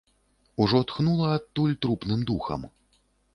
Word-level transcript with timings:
Ужо 0.63 0.79
тхнула 0.91 1.27
адтуль 1.35 1.75
трупным 1.87 2.25
духам. 2.31 2.61